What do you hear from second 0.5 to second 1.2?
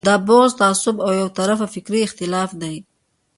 تعصب او